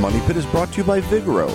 [0.00, 1.50] Money Pit is brought to you by Vigoro,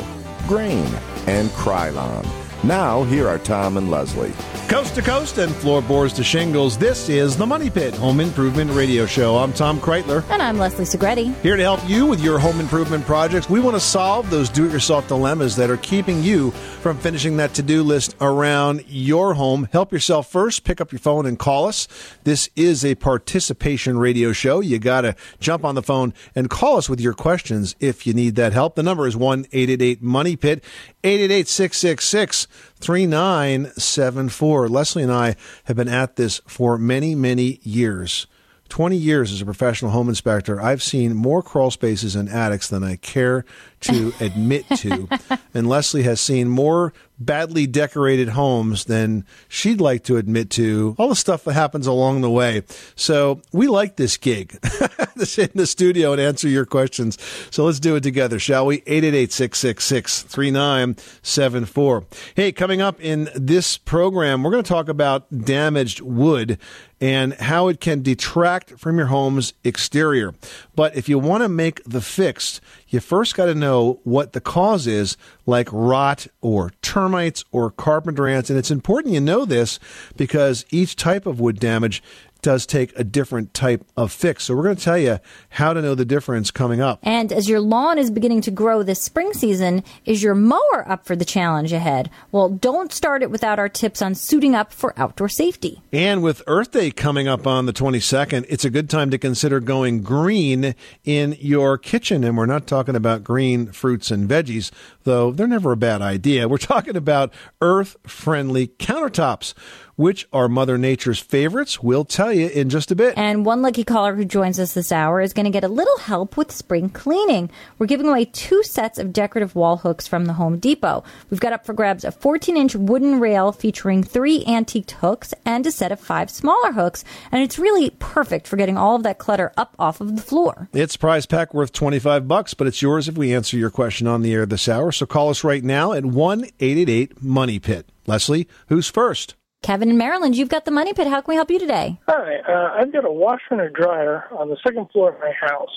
[0.48, 0.94] Grayne,
[1.26, 2.24] and Krylon.
[2.64, 4.34] Now, here are Tom and Leslie.
[4.68, 9.06] Coast to coast and floorboards to shingles, this is the Money Pit Home Improvement Radio
[9.06, 9.38] Show.
[9.38, 10.28] I'm Tom Kraeutler.
[10.32, 11.40] And I'm Leslie Segrete.
[11.42, 13.48] Here to help you with your home improvement projects.
[13.48, 17.38] We want to solve those do it yourself dilemmas that are keeping you from finishing
[17.38, 19.70] that to do list around your home.
[19.72, 20.64] Help yourself first.
[20.64, 21.88] Pick up your phone and call us.
[22.24, 24.62] This is a participation radio show.
[24.62, 28.16] You got to jump on the phone and call us with your questions if you
[28.16, 28.74] need that help.
[28.74, 30.64] The number is 1 888 Money Pit,
[31.04, 32.48] 888 666
[32.86, 34.70] 3974.
[34.70, 38.28] Leslie and I have been at this for many, many years.
[38.70, 42.84] 20 years as a professional home inspector, I've seen more crawl spaces and attics than
[42.84, 43.44] I care
[43.86, 45.08] to admit to.
[45.54, 50.96] and Leslie has seen more badly decorated homes than she'd like to admit to.
[50.98, 52.64] All the stuff that happens along the way.
[52.96, 54.60] So we like this gig
[55.18, 57.18] to sit in the studio and answer your questions.
[57.52, 58.78] So let's do it together, shall we?
[58.86, 62.06] 888 666 3974.
[62.36, 66.58] Hey, coming up in this program, we're going to talk about damaged wood
[67.02, 70.34] and how it can detract from your home's exterior.
[70.76, 72.62] But if you want to make the fix,
[72.96, 78.28] you first got to know what the cause is, like rot or termites or carpenter
[78.28, 78.50] ants.
[78.50, 79.80] And it's important you know this
[80.16, 82.02] because each type of wood damage
[82.46, 84.44] does take a different type of fix.
[84.44, 85.18] So we're going to tell you
[85.50, 87.00] how to know the difference coming up.
[87.02, 91.08] And as your lawn is beginning to grow this spring season, is your mower up
[91.08, 92.12] for the challenge ahead?
[92.32, 95.82] Well, don't start it without our tips on suiting up for outdoor safety.
[95.92, 99.60] And with Earth Day coming up on the 22nd, it's a good time to consider
[99.60, 102.24] going green in your kitchen.
[102.24, 104.70] And we're not talking about green fruits and veggies,
[105.04, 106.48] though they're never a bad idea.
[106.48, 109.56] We're talking about earth friendly countertops.
[109.98, 111.82] Which are Mother Nature's favorites?
[111.82, 113.18] We'll tell you in just a bit.
[113.18, 115.98] And one lucky caller who joins us this hour is going to get a little
[116.00, 117.50] help with spring cleaning.
[117.80, 121.06] We're giving away two sets of decorative wall hooks from the Home Depot.
[121.30, 125.66] We've got up for grabs a 14 inch wooden rail featuring three antiqued hooks and
[125.66, 127.06] a set of five smaller hooks.
[127.32, 130.68] And it's really perfect for getting all of that clutter up off of the floor.
[130.74, 134.24] It's prize pack worth 25 bucks, but it's yours if we answer your question on
[134.24, 134.92] the air this hour.
[134.92, 137.88] So call us right now at 1-888 Money Pit.
[138.06, 139.36] Leslie, who's first?
[139.66, 141.08] Kevin in Maryland, you've got the money pit.
[141.08, 141.98] How can we help you today?
[142.08, 145.32] Hi, uh, I've got a washer and a dryer on the second floor of my
[145.42, 145.74] house,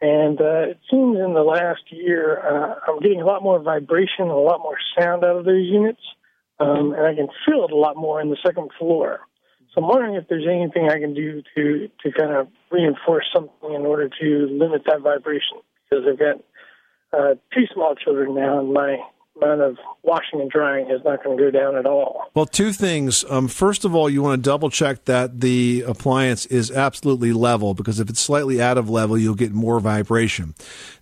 [0.00, 4.26] and uh, it seems in the last year uh, I'm getting a lot more vibration
[4.26, 6.00] and a lot more sound out of those units,
[6.58, 9.20] um, and I can feel it a lot more in the second floor.
[9.72, 13.72] So I'm wondering if there's anything I can do to to kind of reinforce something
[13.72, 16.42] in order to limit that vibration because I've got
[17.16, 18.96] uh, two small children now, and my
[19.40, 22.30] amount of washing and drying is not going to go down at all.
[22.34, 23.24] Well, two things.
[23.28, 27.74] Um, first of all, you want to double check that the appliance is absolutely level
[27.74, 30.54] because if it's slightly out of level, you'll get more vibration.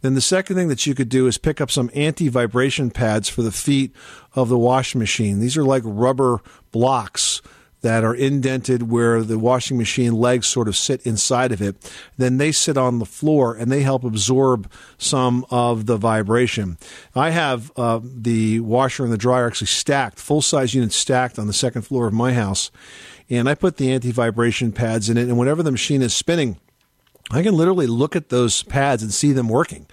[0.02, 3.28] Then the second thing that you could do is pick up some anti vibration pads
[3.28, 3.94] for the feet
[4.34, 5.41] of the washing machine.
[5.41, 7.42] These are like rubber blocks
[7.82, 11.76] that are indented where the washing machine legs sort of sit inside of it.
[12.16, 16.78] Then they sit on the floor and they help absorb some of the vibration.
[17.15, 21.47] I have uh, the washer and the dryer actually stacked, full size units stacked on
[21.47, 22.71] the second floor of my house.
[23.28, 25.28] And I put the anti vibration pads in it.
[25.28, 26.59] And whenever the machine is spinning,
[27.30, 29.86] I can literally look at those pads and see them working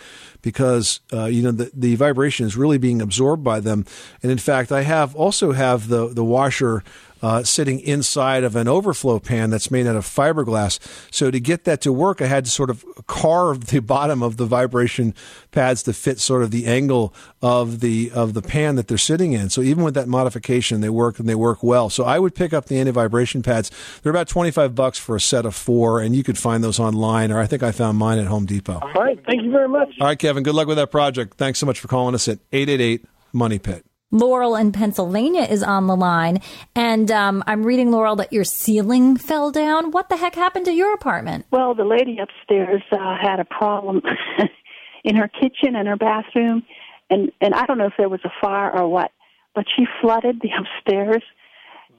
[0.44, 3.86] because uh, you know the, the vibration is really being absorbed by them.
[4.22, 6.84] And in fact, I have also have the the washer
[7.24, 10.78] uh, sitting inside of an overflow pan that's made out of fiberglass.
[11.10, 14.36] So to get that to work, I had to sort of carve the bottom of
[14.36, 15.16] the vibration
[15.51, 19.31] pads to fit sort of the angle of the of the pan that they're sitting
[19.31, 19.50] in.
[19.50, 21.90] So even with that modification, they work and they work well.
[21.90, 23.72] So I would pick up the anti vibration pads.
[24.01, 26.80] They're about twenty five bucks for a set of four, and you could find those
[26.80, 28.80] online, or I think I found mine at Home Depot.
[28.81, 29.90] All right, thank you very much.
[30.01, 30.32] All right, Kevin.
[30.41, 31.35] Good luck with that project.
[31.38, 33.85] Thanks so much for calling us at eight eight eight Money Pit.
[34.13, 36.39] Laurel in Pennsylvania is on the line.
[36.75, 39.89] And um, I'm reading, Laurel, that your ceiling fell down.
[39.89, 41.47] What the heck happened to your apartment?
[41.51, 44.01] Well, the lady upstairs uh, had a problem
[45.03, 46.63] in her kitchen and her bathroom,
[47.09, 49.12] and and I don't know if there was a fire or what,
[49.56, 51.24] but she flooded the upstairs,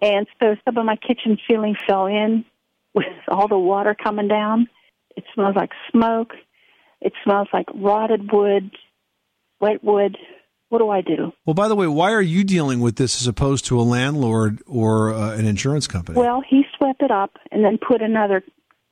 [0.00, 2.44] and so some of my kitchen ceiling fell in
[2.94, 4.68] with all the water coming down.
[5.16, 6.32] It smells like smoke.
[7.04, 8.70] It smells like rotted wood,
[9.60, 10.16] wet wood.
[10.70, 11.32] What do I do?
[11.44, 14.60] Well, by the way, why are you dealing with this as opposed to a landlord
[14.66, 16.18] or uh, an insurance company?
[16.18, 18.42] Well, he swept it up and then put another,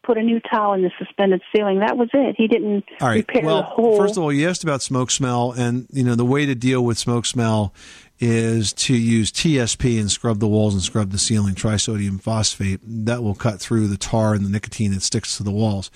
[0.05, 1.81] put a new tile in the suspended ceiling.
[1.81, 2.37] That was it.
[2.37, 3.27] He didn't all right.
[3.27, 3.97] repair well, the whole.
[3.97, 6.85] first of all, you asked about smoke smell, and you know the way to deal
[6.85, 7.73] with smoke smell
[8.21, 12.81] is to use TSP and scrub the walls and scrub the ceiling, trisodium phosphate.
[12.85, 15.91] That will cut through the tar and the nicotine that sticks to the walls.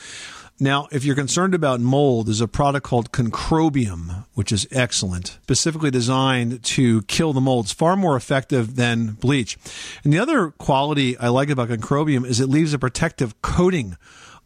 [0.59, 5.91] Now, if you're concerned about mold, there's a product called Concrobium, which is excellent, specifically
[5.91, 7.67] designed to kill the mold.
[7.67, 9.59] It's far more effective than bleach.
[10.03, 13.99] And the other quality I like about Concrobium is it leaves a protective coating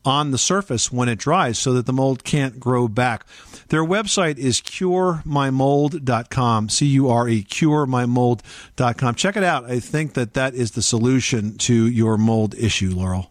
[0.04, 3.24] on the surface when it dries so that the mold can't grow back.
[3.68, 9.14] Their website is curemymold.com, C U R E, curemymold.com.
[9.14, 9.66] Check it out.
[9.66, 13.29] I think that that is the solution to your mold issue, Laurel.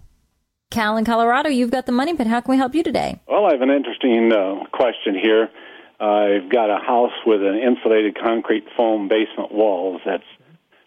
[0.71, 2.27] Cal in Colorado, you've got the money pit.
[2.27, 3.19] How can we help you today?
[3.27, 5.49] Well, I have an interesting uh, question here.
[5.99, 9.99] I've got a house with an insulated concrete foam basement walls.
[10.05, 10.23] That's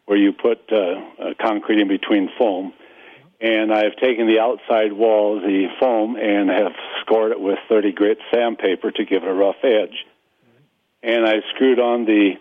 [0.06, 2.72] where you put uh, uh, concrete in between foam.
[3.40, 8.18] And I've taken the outside walls, the foam, and have scored it with 30 grit
[8.32, 10.06] sandpaper to give it a rough edge.
[11.02, 12.34] And I screwed on the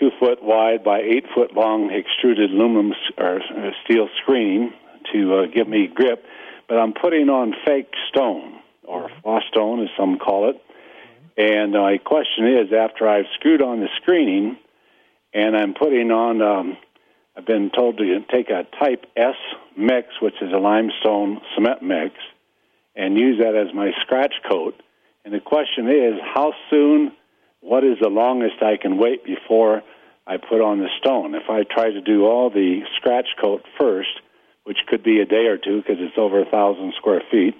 [0.00, 4.72] two foot wide by eight foot long extruded aluminum or uh, steel screening
[5.12, 6.24] to uh, give me grip.
[6.68, 10.62] But I'm putting on fake stone or floss stone, as some call it.
[11.36, 14.58] And my question is, after I've screwed on the screening,
[15.32, 16.76] and I'm putting on, um,
[17.36, 19.36] I've been told to take a Type S
[19.76, 22.14] mix, which is a limestone cement mix,
[22.96, 24.74] and use that as my scratch coat.
[25.24, 27.12] And the question is, how soon?
[27.60, 29.82] What is the longest I can wait before
[30.26, 31.34] I put on the stone?
[31.34, 34.20] If I try to do all the scratch coat first,
[34.68, 37.54] which could be a day or two because it's over a thousand square feet,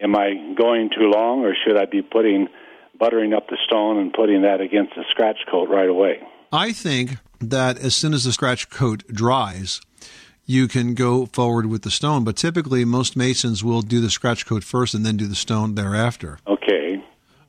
[0.00, 2.48] am I going too long, or should I be putting
[2.98, 6.18] buttering up the stone and putting that against the scratch coat right away?
[6.52, 9.80] I think that as soon as the scratch coat dries,
[10.44, 12.24] you can go forward with the stone.
[12.24, 15.76] But typically, most masons will do the scratch coat first and then do the stone
[15.76, 16.40] thereafter.
[16.48, 17.00] Okay.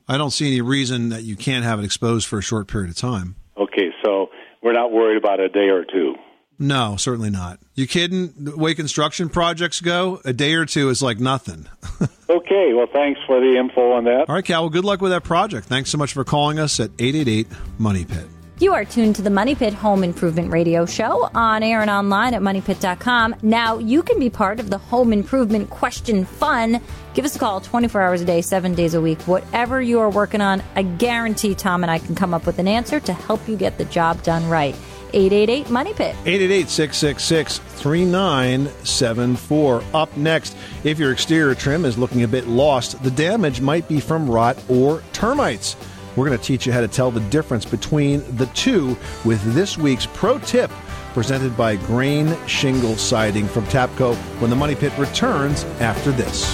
[0.08, 2.90] I don't see any reason that you can't have it exposed for a short period
[2.90, 3.34] of time.
[3.56, 4.28] Okay, so
[4.62, 6.14] we're not worried about a day or two.
[6.62, 7.58] No, certainly not.
[7.74, 8.32] You kidding?
[8.38, 11.66] The way construction projects go, a day or two is like nothing.
[12.32, 14.26] Okay, well, thanks for the info on that.
[14.26, 14.62] All right, Cal.
[14.62, 15.66] Well, good luck with that project.
[15.66, 18.24] Thanks so much for calling us at 888 Money Pit.
[18.58, 22.32] You are tuned to the Money Pit Home Improvement Radio Show on air and online
[22.32, 23.34] at moneypit.com.
[23.42, 26.80] Now, you can be part of the home improvement question fun.
[27.12, 29.20] Give us a call 24 hours a day, seven days a week.
[29.22, 32.68] Whatever you are working on, I guarantee Tom and I can come up with an
[32.68, 34.74] answer to help you get the job done right.
[35.12, 36.14] 888 Money Pit.
[36.24, 39.82] 888 666 3974.
[39.94, 44.00] Up next, if your exterior trim is looking a bit lost, the damage might be
[44.00, 45.76] from rot or termites.
[46.16, 49.78] We're going to teach you how to tell the difference between the two with this
[49.78, 50.70] week's pro tip
[51.14, 56.50] presented by Grayne Shingle Siding from Tapco when the Money Pit returns after this.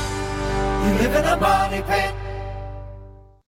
[0.86, 2.14] You live in a money pit.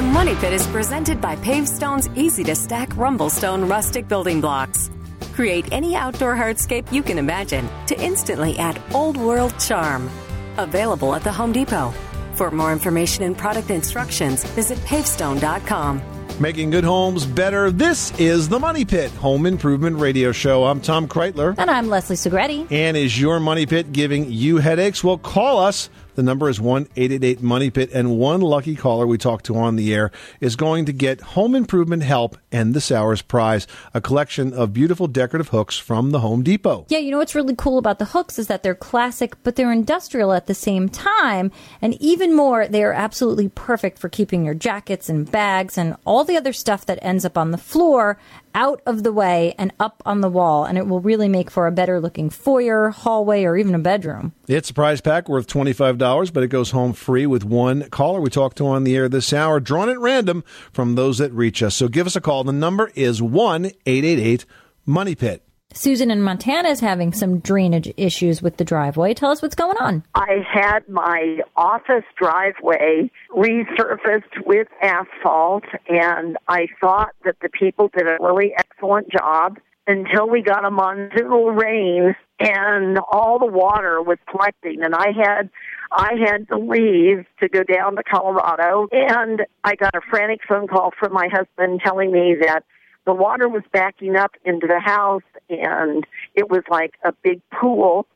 [0.00, 4.90] The Money Pit is presented by Pavestone's easy to stack Rumblestone rustic building blocks.
[5.34, 10.08] Create any outdoor hardscape you can imagine to instantly add old world charm.
[10.56, 11.92] Available at the Home Depot.
[12.32, 16.00] For more information and product instructions, visit pavestone.com.
[16.40, 17.70] Making good homes better.
[17.70, 20.64] This is the Money Pit Home Improvement Radio Show.
[20.64, 21.54] I'm Tom Kraeutler.
[21.58, 22.72] And I'm Leslie Segrete.
[22.72, 25.04] And is your Money Pit giving you headaches?
[25.04, 25.90] Well, call us.
[26.14, 29.76] The number is 1 888 Money Pit, and one lucky caller we talk to on
[29.76, 34.52] the air is going to get home improvement help and this hour's prize a collection
[34.52, 36.86] of beautiful decorative hooks from the Home Depot.
[36.88, 39.72] Yeah, you know what's really cool about the hooks is that they're classic, but they're
[39.72, 41.52] industrial at the same time.
[41.80, 46.24] And even more, they are absolutely perfect for keeping your jackets and bags and all
[46.24, 48.18] the other stuff that ends up on the floor
[48.54, 50.64] out of the way and up on the wall.
[50.64, 54.32] And it will really make for a better looking foyer, hallway, or even a bedroom.
[54.48, 58.30] It's a prize pack worth $25, but it goes home free with one caller we
[58.30, 61.74] talked to on the air this hour, drawn at random from those that reach us.
[61.76, 62.44] So give us a call.
[62.44, 64.46] The number is 1 888
[64.86, 65.44] Money Pit.
[65.72, 69.14] Susan in Montana is having some drainage issues with the driveway.
[69.14, 70.02] Tell us what's going on.
[70.14, 78.06] I had my office driveway resurfaced with asphalt, and I thought that the people did
[78.06, 84.18] a really excellent job until we got a monsoonal rain and all the water was
[84.30, 85.50] collecting and I had
[85.92, 90.68] I had to leave to go down to Colorado and I got a frantic phone
[90.68, 92.62] call from my husband telling me that
[93.06, 98.06] the water was backing up into the house and it was like a big pool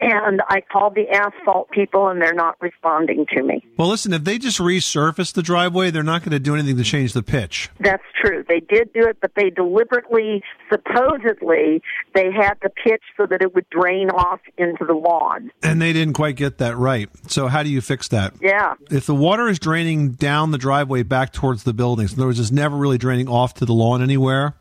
[0.00, 3.64] and I called the asphalt people and they're not responding to me.
[3.76, 6.84] Well, listen, if they just resurface the driveway, they're not going to do anything to
[6.84, 7.68] change the pitch.
[7.78, 8.44] That's true.
[8.48, 11.82] They did do it, but they deliberately, supposedly,
[12.14, 15.50] they had the pitch so that it would drain off into the lawn.
[15.62, 17.08] And they didn't quite get that right.
[17.28, 18.34] So, how do you fix that?
[18.40, 18.74] Yeah.
[18.90, 22.40] If the water is draining down the driveway back towards the buildings, in other words,
[22.40, 24.54] it's never really draining off to the lawn anywhere,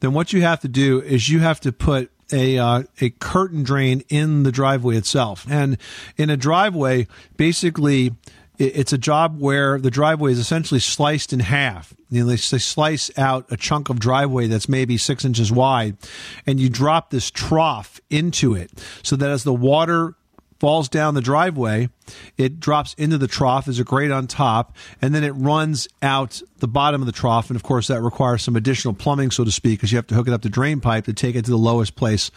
[0.00, 3.62] then what you have to do is you have to put a uh, a curtain
[3.62, 5.46] drain in the driveway itself.
[5.48, 5.78] And
[6.16, 8.12] in a driveway, basically,
[8.58, 11.92] it's a job where the driveway is essentially sliced in half.
[12.10, 15.96] You know, they, they slice out a chunk of driveway that's maybe six inches wide,
[16.46, 18.70] and you drop this trough into it,
[19.02, 20.14] so that as the water
[20.60, 21.88] falls down the driveway,
[22.36, 26.42] it drops into the trough as a grate on top, and then it runs out
[26.58, 27.50] the bottom of the trough.
[27.50, 30.14] And of course, that requires some additional plumbing, so to speak, because you have to
[30.14, 32.30] hook it up to drain pipe to take it to the lowest place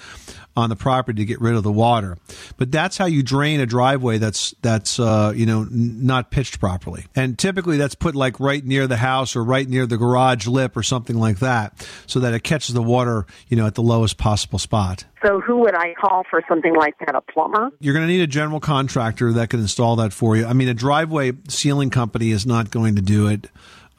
[0.57, 2.17] on the property to get rid of the water.
[2.57, 6.59] But that's how you drain a driveway that's that's uh, you know n- not pitched
[6.59, 7.05] properly.
[7.15, 10.75] And typically, that's put like right near the house or right near the garage lip
[10.75, 14.17] or something like that, so that it catches the water you know at the lowest
[14.17, 15.05] possible spot.
[15.23, 17.15] So who would I call for something like that?
[17.15, 17.71] A plumber?
[17.79, 20.45] You're going to need a general contractor that can install that for you.
[20.45, 23.49] I mean, a driveway sealing company is not going to do it.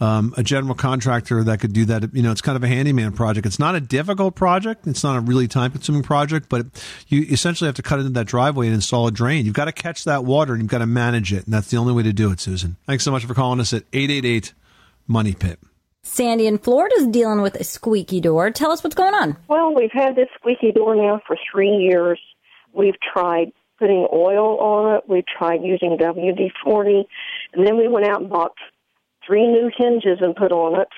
[0.00, 3.12] Um, a general contractor that could do that, you know, it's kind of a handyman
[3.12, 3.46] project.
[3.46, 4.86] It's not a difficult project.
[4.86, 6.66] It's not a really time consuming project, but
[7.08, 9.44] you essentially have to cut into that driveway and install a drain.
[9.44, 11.44] You've got to catch that water and you've got to manage it.
[11.46, 12.76] And that's the only way to do it, Susan.
[12.86, 14.54] Thanks so much for calling us at 888
[15.08, 15.58] Money Pit.
[16.02, 18.50] Sandy in Florida is dealing with a squeaky door.
[18.50, 19.36] Tell us what's going on.
[19.48, 22.20] Well, we've had this squeaky door now for three years.
[22.72, 25.04] We've tried putting oil on it.
[25.08, 27.08] We've tried using WD 40.
[27.54, 28.54] And then we went out and bought
[29.26, 30.88] three new hinges and put on it.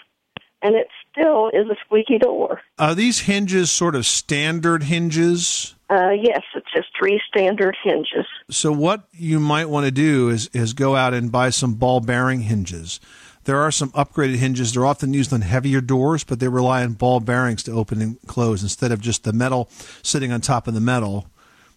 [0.62, 2.60] And it still is a squeaky door.
[2.78, 5.74] Are these hinges sort of standard hinges?
[5.88, 8.26] Uh, yes, it's just three standard hinges.
[8.50, 12.00] So what you might want to do is is go out and buy some ball
[12.00, 13.00] bearing hinges.
[13.44, 14.72] There are some upgraded hinges.
[14.72, 18.18] They're often used on heavier doors, but they rely on ball bearings to open and
[18.26, 19.68] close instead of just the metal
[20.02, 21.26] sitting on top of the metal.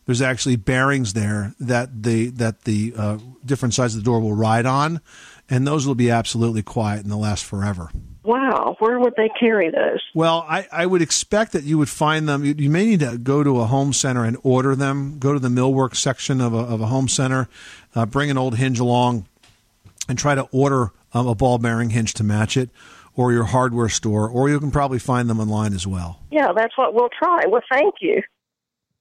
[0.05, 4.33] There's actually bearings there that the that the uh, different sides of the door will
[4.33, 5.01] ride on,
[5.49, 7.89] and those will be absolutely quiet and they'll last forever.
[8.23, 9.99] Wow, where would they carry those?
[10.13, 12.45] Well, I, I would expect that you would find them.
[12.45, 15.19] You, you may need to go to a home center and order them.
[15.19, 17.49] Go to the millwork section of a, of a home center,
[17.95, 19.25] uh, bring an old hinge along,
[20.07, 22.69] and try to order um, a ball bearing hinge to match it,
[23.15, 26.21] or your hardware store, or you can probably find them online as well.
[26.31, 27.45] Yeah, that's what we'll try.
[27.45, 28.21] Well, thank you.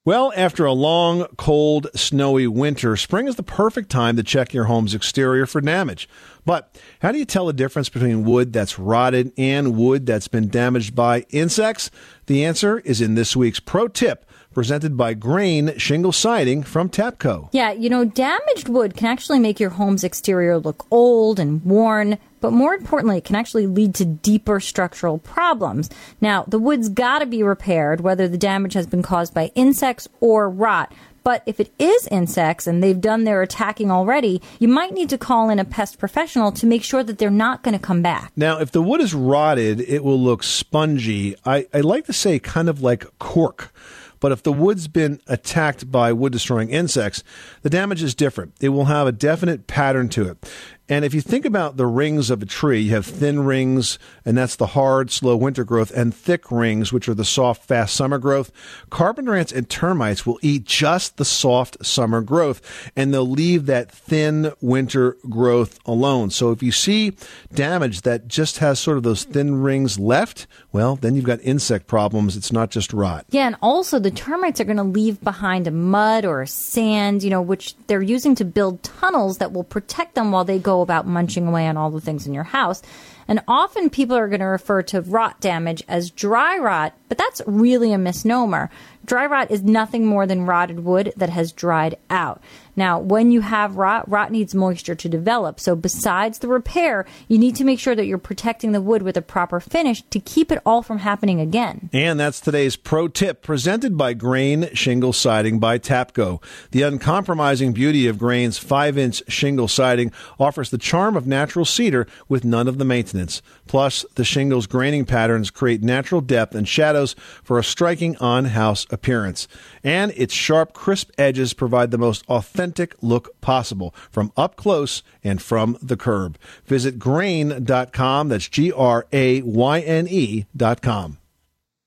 [0.04, 4.64] Well, after a long, cold, snowy winter, spring is the perfect time to check your
[4.64, 6.09] home's exterior for damage.
[6.44, 10.49] But how do you tell the difference between wood that's rotted and wood that's been
[10.49, 11.88] damaged by insects?
[12.26, 17.49] The answer is in this week's pro tip presented by Grayne Shingle Siding from Tapco.
[17.52, 22.18] Yeah, you know, damaged wood can actually make your home's exterior look old and worn,
[22.40, 25.90] but more importantly, it can actually lead to deeper structural problems.
[26.21, 30.09] Now, the wood's got to be repaired, whether the damage has been caused by insects
[30.21, 30.92] or rot.
[31.25, 35.18] But if it is insects and they've done their attacking already, you might need to
[35.18, 38.32] call in a pest professional to make sure that they're not going to come back.
[38.35, 41.37] Now, if the wood is rotted, it will look spongy.
[41.44, 43.73] I, I like to say kind of like cork.
[44.22, 47.24] But if the wood's been attacked by wood destroying insects,
[47.62, 48.54] the damage is different.
[48.60, 50.48] It will have a definite pattern to it.
[50.92, 54.37] And if you think about the rings of a tree, you have thin rings, and
[54.37, 58.18] that's the hard, slow winter growth, and thick rings, which are the soft, fast summer
[58.18, 58.52] growth.
[58.90, 63.90] Carpenter ants and termites will eat just the soft summer growth, and they'll leave that
[63.90, 66.28] thin winter growth alone.
[66.28, 67.16] So if you see
[67.54, 71.87] damage that just has sort of those thin rings left, well, then you've got insect
[71.87, 72.37] problems.
[72.37, 73.25] It's not just rot.
[73.30, 77.22] Yeah, and also the termites are going to leave behind a mud or a sand,
[77.22, 80.81] you know, which they're using to build tunnels that will protect them while they go
[80.82, 82.82] about munching away on all the things in your house.
[83.28, 87.40] And often people are going to refer to rot damage as dry rot, but that's
[87.46, 88.70] really a misnomer.
[89.04, 92.42] Dry rot is nothing more than rotted wood that has dried out.
[92.76, 95.60] Now, when you have rot, rot needs moisture to develop.
[95.60, 99.16] So besides the repair, you need to make sure that you're protecting the wood with
[99.16, 101.90] a proper finish to keep it all from happening again.
[101.92, 106.42] And that's today's pro tip presented by Grayne Shingle Siding by Tapco.
[106.70, 112.06] The uncompromising beauty of Grayne's 5 inch shingle siding offers the charm of natural cedar
[112.28, 113.42] with none of the maintenance.
[113.66, 118.87] Plus, the shingle's graining patterns create natural depth and shadows for a striking on house
[118.90, 119.48] appearance.
[119.85, 125.42] And its sharp, crisp edges provide the most authentic look possible from up close and
[125.42, 126.38] from the curb.
[126.64, 128.29] Visit grayne.com.
[128.29, 131.18] That's G R A Y N E.com.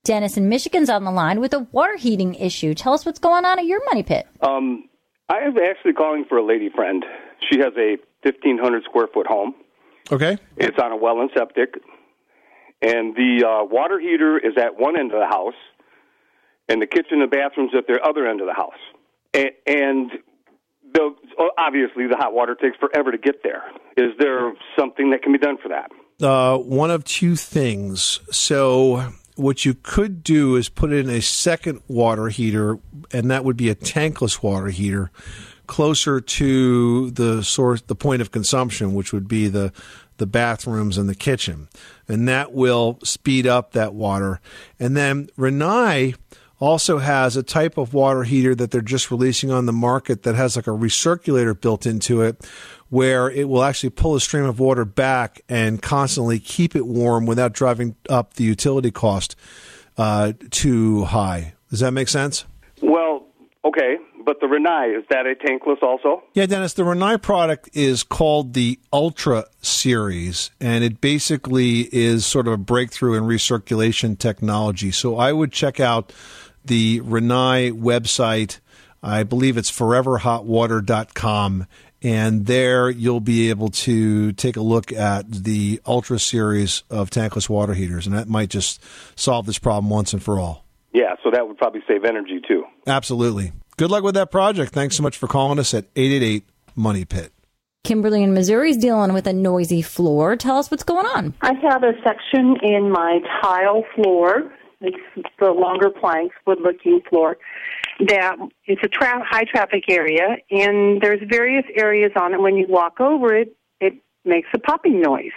[0.04, 2.76] Dennis in Michigan's on the line with a water heating issue.
[2.76, 4.28] Tell us what's going on at your money pit.
[4.40, 4.88] Um,
[5.30, 7.04] I am actually calling for a lady friend.
[7.50, 9.56] She has a 1,500 square foot home.
[10.12, 10.38] Okay.
[10.58, 11.76] It's on a well and septic.
[12.82, 15.56] And the uh, water heater is at one end of the house,
[16.70, 18.74] and the kitchen and bathrooms at the other end of the house.
[19.34, 20.12] And,
[20.94, 21.14] the,
[21.58, 23.64] obviously, the hot water takes forever to get there.
[23.98, 25.92] Is there something that can be done for that?
[26.26, 28.22] Uh, one of two things.
[28.32, 32.80] So, what you could do is put in a second water heater,
[33.12, 35.12] and that would be a tankless water heater
[35.68, 39.72] closer to the source, the point of consumption, which would be the
[40.18, 41.68] the bathrooms and the kitchen,
[42.08, 44.40] and that will speed up that water.
[44.80, 46.16] And then Rinnai
[46.60, 50.36] also has a type of water heater that they're just releasing on the market that
[50.36, 52.46] has like a recirculator built into it
[52.90, 57.26] where it will actually pull a stream of water back and constantly keep it warm
[57.26, 59.36] without driving up the utility cost
[59.98, 61.54] uh, too high.
[61.70, 62.46] Does that make sense?
[62.82, 63.26] Well,
[63.66, 66.24] okay, but the Rinnai, is that a tankless also?
[66.34, 72.48] Yeah, Dennis, the Rinnai product is called the Ultra Series, and it basically is sort
[72.48, 74.92] of a breakthrough in recirculation technology.
[74.92, 76.14] So I would check out
[76.68, 78.60] the Rinnai website.
[79.02, 81.68] I believe it's foreverhotwater.com.
[82.02, 87.50] And there you'll be able to take a look at the Ultra series of tankless
[87.50, 88.06] water heaters.
[88.06, 88.80] And that might just
[89.16, 90.66] solve this problem once and for all.
[90.94, 92.64] Yeah, so that would probably save energy too.
[92.86, 93.54] Absolutely.
[93.78, 94.72] Good luck with that project.
[94.72, 97.32] Thanks so much for calling us at 888 Money Pit.
[97.84, 100.36] Kimberly in Missouri is dealing with a noisy floor.
[100.36, 101.34] Tell us what's going on.
[101.42, 104.52] I have a section in my tile floor.
[104.82, 104.98] It's
[105.40, 107.38] the longer planks, wood looking floor.
[108.08, 108.36] That
[108.66, 112.42] it's a tra- high traffic area, and there's various areas on it.
[112.42, 113.94] When you walk over it, it
[114.26, 115.32] makes a popping noise.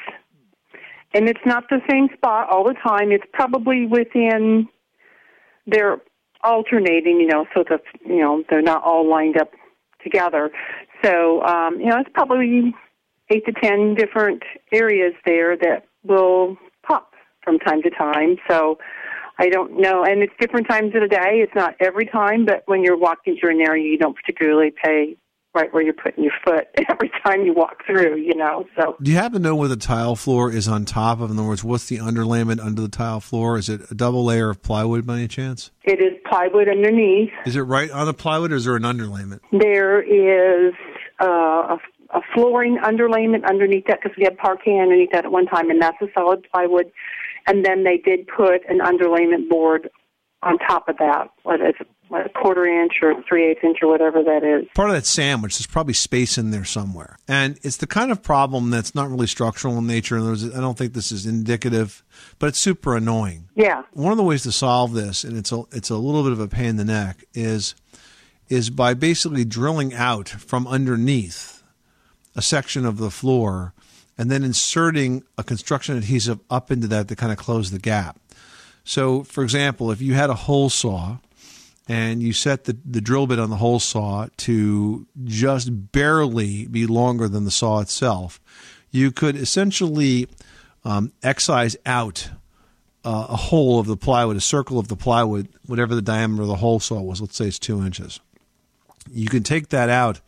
[1.14, 3.12] And it's not the same spot all the time.
[3.12, 4.68] It's probably within,
[5.66, 6.00] they're
[6.42, 9.52] alternating, you know, so that, you know, they're not all lined up
[10.02, 10.50] together.
[11.02, 12.74] So, um, you know, it's probably
[13.30, 18.36] eight to ten different areas there that will pop from time to time.
[18.48, 18.78] So
[19.38, 21.40] I don't know, and it's different times of the day.
[21.42, 25.16] It's not every time, but when you're walking through an area, you don't particularly pay
[25.54, 28.16] right where you're putting your foot every time you walk through.
[28.16, 31.20] You know, so Do you happen to know where the tile floor is on top
[31.20, 31.30] of?
[31.30, 33.56] In other words, what's the underlayment under the tile floor?
[33.56, 35.70] Is it a double layer of plywood by any chance?
[35.84, 37.30] it is plywood underneath.
[37.46, 39.40] Is it right on the plywood or is there an underlayment?
[39.52, 40.74] There is
[41.20, 41.78] uh, a,
[42.10, 45.80] a flooring underlayment underneath that because we had parquet underneath that at one time, and
[45.80, 46.90] that's a solid plywood.
[47.46, 49.90] And then they did put an underlayment board
[50.42, 53.78] on top of that, what is it, what, a quarter inch or three eighths inch
[53.82, 54.68] or whatever that is.
[54.74, 57.18] Part of that sandwich, there's probably space in there somewhere.
[57.26, 60.18] And it's the kind of problem that's not really structural in nature.
[60.18, 62.04] Other I don't think this is indicative,
[62.38, 63.48] but it's super annoying.
[63.56, 63.82] Yeah.
[63.92, 66.40] One of the ways to solve this, and it's a, it's a little bit of
[66.40, 67.74] a pain in the neck, is
[68.48, 71.57] is by basically drilling out from underneath
[72.38, 73.74] a section of the floor
[74.16, 78.16] and then inserting a construction adhesive up into that to kind of close the gap.
[78.84, 81.18] So, for example, if you had a hole saw
[81.88, 86.86] and you set the, the drill bit on the hole saw to just barely be
[86.86, 88.40] longer than the saw itself,
[88.92, 90.28] you could essentially
[90.84, 92.30] um, excise out
[93.04, 96.48] uh, a hole of the plywood, a circle of the plywood, whatever the diameter of
[96.48, 97.20] the hole saw was.
[97.20, 98.20] Let's say it's two inches.
[99.10, 100.20] You can take that out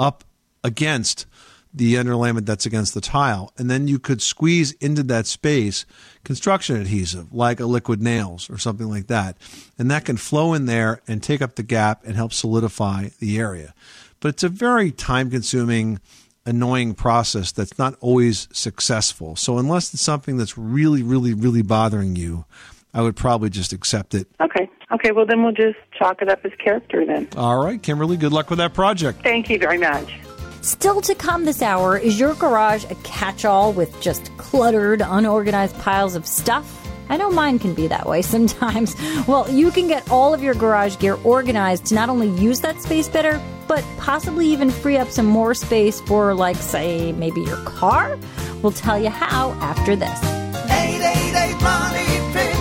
[0.00, 0.24] up
[0.64, 1.26] against
[1.74, 5.84] the underlayment that's against the tile, and then you could squeeze into that space
[6.22, 9.36] construction adhesive, like a liquid nails or something like that,
[9.76, 13.38] and that can flow in there and take up the gap and help solidify the
[13.38, 13.74] area.
[14.20, 15.98] But it's a very time-consuming,
[16.46, 19.34] annoying process that's not always successful.
[19.34, 22.44] So unless it's something that's really, really, really bothering you,
[22.94, 24.28] I would probably just accept it.
[24.40, 24.70] Okay.
[24.92, 25.10] Okay.
[25.10, 27.28] Well, then we'll just chalk it up as character then.
[27.36, 29.22] All right, Kimberly, good luck with that project.
[29.24, 30.14] Thank you very much.
[30.64, 35.78] Still to come this hour, is your garage a catch all with just cluttered, unorganized
[35.80, 36.88] piles of stuff?
[37.10, 38.96] I know mine can be that way sometimes.
[39.28, 42.80] Well, you can get all of your garage gear organized to not only use that
[42.80, 47.62] space better, but possibly even free up some more space for, like, say, maybe your
[47.64, 48.18] car?
[48.62, 50.18] We'll tell you how after this.
[50.70, 52.56] 888 Money Pit.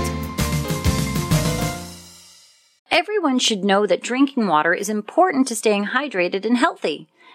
[2.91, 7.07] Everyone should know that drinking water is important to staying hydrated and healthy.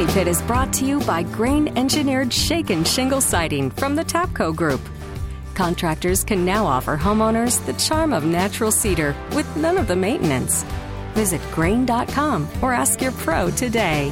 [0.00, 4.02] Money Pit is brought to you by Grayne engineered shake and shingle siding from the
[4.02, 4.80] Tapco Group.
[5.52, 10.64] Contractors can now offer homeowners the charm of natural cedar with none of the maintenance.
[11.12, 14.10] Visit grayne.com or ask your pro today.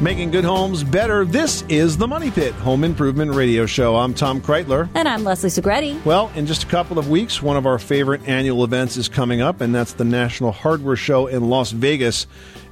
[0.00, 1.24] Making good homes better.
[1.24, 3.96] This is the Money Pit Home Improvement Radio Show.
[3.96, 4.88] I'm Tom Kraeutler.
[4.94, 6.04] And I'm Leslie Segrete.
[6.04, 9.40] Well, in just a couple of weeks, one of our favorite annual events is coming
[9.40, 12.28] up, and that's the National Hardware Show in Las Vegas.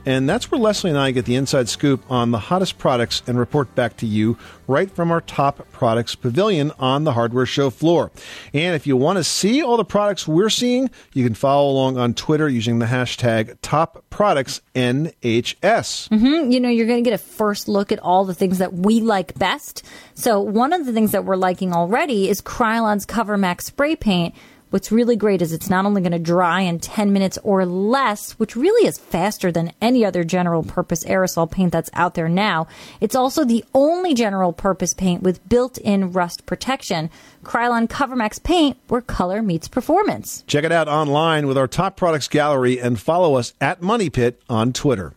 [0.07, 3.37] And that's where Leslie and I get the inside scoop on the hottest products and
[3.39, 4.39] report back to you
[4.69, 8.13] right from our top products pavilion on the hardware show floor.
[8.55, 11.99] And if you want to see all the products we're seeing, you can follow along
[11.99, 16.09] on Twitter using the hashtag top products NHS.
[16.09, 18.73] hmm You know, you're going to get a first look at all the things that
[18.73, 19.83] we like best.
[20.15, 24.35] So, one of the things that we're liking already is Krylon's Cover Max spray paint.
[24.77, 28.33] What's really great is it's not only going to dry in 10 minutes or less,
[28.33, 32.67] which really is faster than any other general purpose aerosol paint that's out there now.
[33.01, 37.09] It's also the only general purpose paint with built in rust protection.
[37.43, 40.45] Krylon CoverMax paint, where color meets performance.
[40.47, 44.43] Check it out online with our top products gallery and follow us at Money Pit
[44.47, 45.15] on Twitter.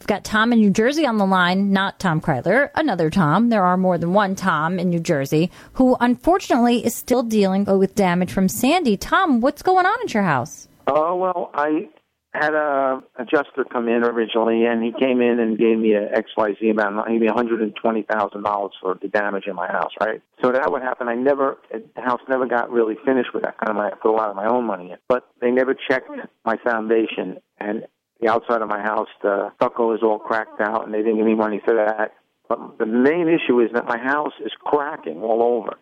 [0.00, 3.50] We've got Tom in New Jersey on the line, not Tom Kraeutler, another Tom.
[3.50, 7.94] There are more than one Tom in New Jersey who unfortunately is still dealing with
[7.94, 8.96] damage from Sandy.
[8.96, 10.68] Tom, what's going on at your house?
[10.86, 11.90] Oh well, I
[12.32, 16.30] had a adjuster come in originally, and he came in and gave me a X
[16.34, 17.06] Y Z amount.
[17.08, 19.92] He gave me one hundred and twenty thousand dollars for the damage in my house.
[20.00, 20.22] Right.
[20.42, 21.08] So that would happen.
[21.08, 23.90] I never the house never got really finished with that kind of money.
[23.92, 26.08] I put a lot of my own money in, but they never checked
[26.46, 27.84] my foundation and
[28.20, 29.08] the outside of my house.
[29.22, 32.14] The stucco is all cracked out, and they didn't give me money for that.
[32.48, 35.76] But the main issue is that my house is cracking all over.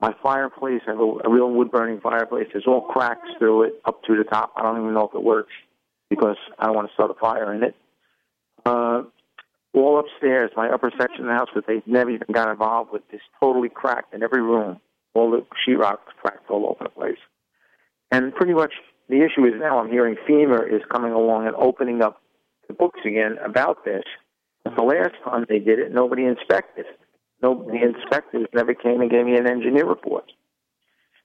[0.00, 2.48] My fireplace, I have a, real wood burning fireplace.
[2.52, 4.52] There's all cracks through it up to the top.
[4.56, 5.52] I don't even know if it works
[6.10, 7.74] because I don't want to start a fire in it.
[8.64, 9.02] Uh,
[9.74, 13.02] all upstairs, my upper section of the house, that they never even got involved with,
[13.12, 14.80] is totally cracked in every room.
[15.14, 17.18] All the sheetrock's cracked all over the place.
[18.10, 18.72] And pretty much
[19.08, 22.20] the issue is now I'm hearing FEMA is coming along and opening up
[22.68, 24.02] the books again about this.
[24.64, 26.86] But the last time they did it, nobody inspected.
[27.42, 30.24] No, the inspectors never came and gave me an engineer report.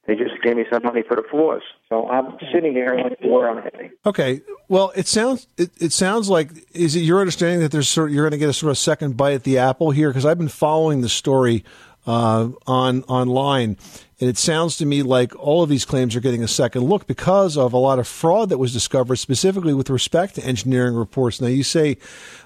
[0.08, 1.62] They just gave me some money for the floors.
[1.88, 3.91] So I'm sitting here and where I'm heading.
[4.06, 4.41] Okay.
[4.67, 8.15] Well, it sounds it, it sounds like is it your understanding that there's sort of,
[8.15, 10.39] you're going to get a sort of second bite at the apple here because I've
[10.39, 11.63] been following the story
[12.06, 13.78] uh, on online,
[14.20, 17.08] and it sounds to me like all of these claims are getting a second look
[17.08, 21.42] because of a lot of fraud that was discovered, specifically with respect to engineering reports.
[21.42, 21.98] Now, you say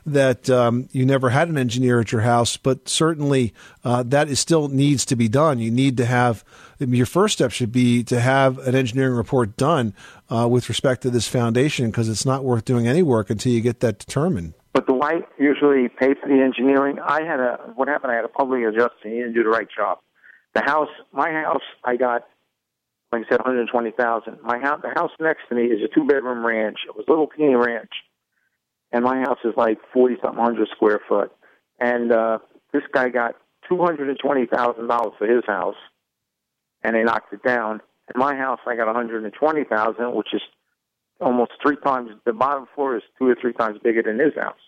[0.05, 4.39] that um, you never had an engineer at your house, but certainly uh, that is
[4.39, 5.59] still needs to be done.
[5.59, 6.43] You need to have
[6.79, 9.93] your first step should be to have an engineering report done
[10.29, 13.61] uh, with respect to this foundation because it's not worth doing any work until you
[13.61, 14.53] get that determined.
[14.75, 16.97] But the white usually paid for the engineering.
[16.99, 18.11] I had a what happened?
[18.11, 19.05] I had a public adjuster.
[19.05, 19.99] He didn't do the right job.
[20.53, 22.23] The house, my house, I got
[23.13, 24.39] like I said, one hundred twenty thousand.
[24.43, 26.79] My house, the house next to me is a two bedroom ranch.
[26.85, 27.91] It was a little teeny ranch,
[28.91, 31.31] and my house is like forty something hundred square foot.
[31.79, 32.39] And uh,
[32.73, 33.35] this guy got
[33.69, 35.77] two hundred and twenty thousand dollars for his house,
[36.83, 37.79] and they knocked it down.
[38.09, 40.41] And my house, I got one hundred and twenty thousand, which is
[41.21, 42.09] almost three times.
[42.25, 44.59] The bottom floor is two or three times bigger than his house.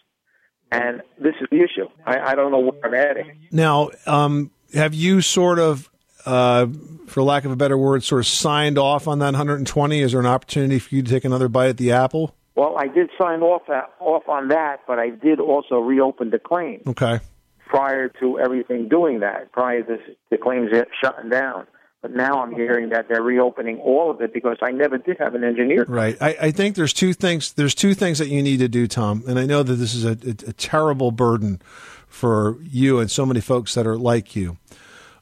[0.72, 1.88] And this is the issue.
[2.06, 3.40] I, I don't know what I'm adding.
[3.52, 5.90] Now, um, have you sort of,
[6.26, 6.68] uh,
[7.08, 10.02] for lack of a better word, sort of signed off on that 120?
[10.02, 12.36] Is there an opportunity for you to take another bite at the apple?
[12.56, 16.40] Well, I did sign off that, off on that, but I did also reopen the
[16.40, 17.20] claim Okay.
[17.68, 19.52] prior to everything doing that.
[19.52, 19.98] Prior to
[20.32, 21.68] the claims shutting down.
[22.02, 25.34] But now I'm hearing that they're reopening all of it because I never did have
[25.34, 25.84] an engineer.
[25.88, 26.16] Right.
[26.22, 27.54] I, I think there's two things.
[27.54, 29.24] There's two things that you need to do, Tom.
[29.28, 31.60] And I know that this is a, a, a terrible burden
[32.08, 34.58] for you and so many folks that are like you.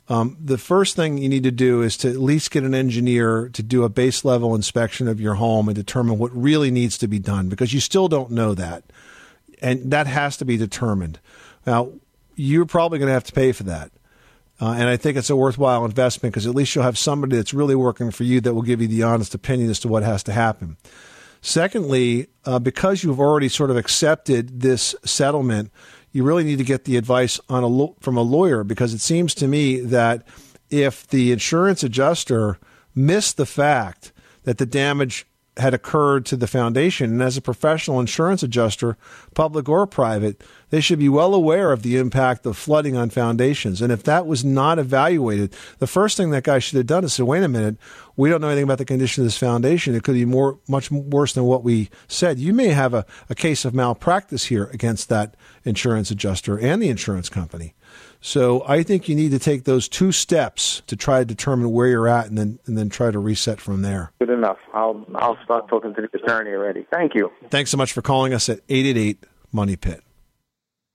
[0.07, 3.49] Um, the first thing you need to do is to at least get an engineer
[3.53, 7.07] to do a base level inspection of your home and determine what really needs to
[7.07, 8.83] be done because you still don't know that.
[9.61, 11.19] And that has to be determined.
[11.65, 11.93] Now,
[12.35, 13.91] you're probably going to have to pay for that.
[14.61, 17.53] Uh, and I think it's a worthwhile investment because at least you'll have somebody that's
[17.53, 20.23] really working for you that will give you the honest opinion as to what has
[20.23, 20.77] to happen.
[21.41, 25.71] Secondly, uh, because you've already sort of accepted this settlement,
[26.11, 29.01] you really need to get the advice on a lo- from a lawyer because it
[29.01, 30.25] seems to me that
[30.69, 32.57] if the insurance adjuster
[32.95, 34.13] missed the fact
[34.43, 38.97] that the damage had occurred to the foundation, and as a professional insurance adjuster,
[39.33, 43.81] public or private, they should be well aware of the impact of flooding on foundations.
[43.81, 47.13] And if that was not evaluated, the first thing that guy should have done is
[47.13, 47.77] say, wait a minute,
[48.17, 49.95] we don't know anything about the condition of this foundation.
[49.95, 52.39] It could be more, much worse than what we said.
[52.39, 56.89] You may have a, a case of malpractice here against that insurance adjuster and the
[56.89, 57.74] insurance company.
[58.25, 61.85] So I think you need to take those two steps to try to determine where
[61.85, 64.13] you're at and then and then try to reset from there.
[64.19, 64.57] Good enough.
[64.73, 66.87] I'll I'll start talking to the attorney already.
[66.91, 67.31] Thank you.
[67.51, 70.01] Thanks so much for calling us at 888 Money Pit.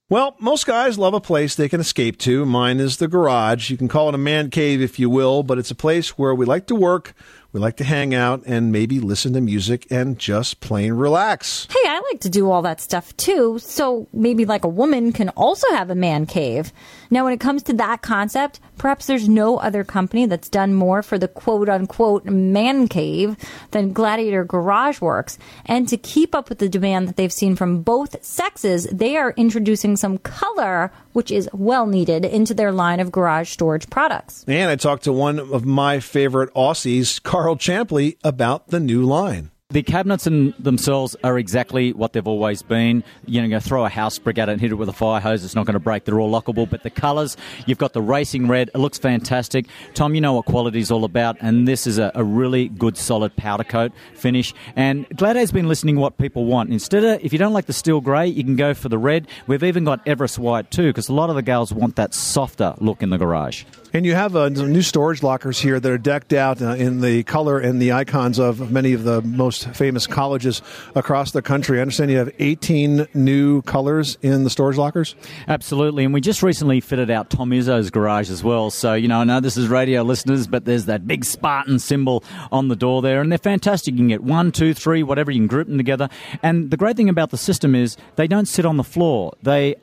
[0.09, 2.45] Well, most guys love a place they can escape to.
[2.45, 3.69] Mine is the garage.
[3.69, 6.35] You can call it a man cave if you will, but it's a place where
[6.35, 7.13] we like to work.
[7.53, 11.67] We like to hang out and maybe listen to music and just plain relax.
[11.69, 13.59] Hey, I like to do all that stuff too.
[13.59, 16.71] So maybe like a woman can also have a man cave.
[17.09, 21.03] Now, when it comes to that concept, perhaps there's no other company that's done more
[21.03, 23.35] for the quote unquote man cave
[23.71, 25.37] than Gladiator Garage Works.
[25.65, 29.31] And to keep up with the demand that they've seen from both sexes, they are
[29.35, 34.45] introducing some color, which is well needed, into their line of garage storage products.
[34.47, 39.49] And I talked to one of my favorite Aussies, Carl Champley, about the new line.
[39.69, 43.03] The cabinets in themselves are exactly what they've always been.
[43.25, 45.19] You know, you throw a house brick at it and hit it with a fire
[45.19, 46.05] hose, it's not going to break.
[46.05, 46.69] They're all lockable.
[46.69, 49.65] But the colours, you've got the racing red, it looks fantastic.
[49.95, 52.95] Tom, you know what quality is all about, and this is a, a really good,
[52.95, 54.53] solid powder coat finish.
[54.75, 56.69] And Gladiator's been listening what people want.
[56.69, 59.27] Instead of, if you don't like the steel grey, you can go for the red.
[59.47, 62.75] We've even got Everest white too, because a lot of the gals want that softer
[62.77, 63.63] look in the garage.
[63.93, 67.23] And you have uh, new storage lockers here that are decked out uh, in the
[67.23, 70.61] color and the icons of many of the most famous colleges
[70.95, 71.79] across the country.
[71.79, 75.13] I understand you have 18 new colors in the storage lockers.
[75.45, 78.69] Absolutely, and we just recently fitted out Tom Izzo's garage as well.
[78.69, 82.23] So you know, I know this is radio listeners, but there's that big Spartan symbol
[82.49, 83.93] on the door there, and they're fantastic.
[83.93, 85.31] You can get one, two, three, whatever.
[85.31, 86.07] You can group them together.
[86.41, 89.75] And the great thing about the system is they don't sit on the floor; they